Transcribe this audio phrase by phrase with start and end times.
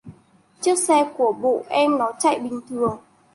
[0.61, 2.97] Chiếc xe của bộ em nó chạy bình thường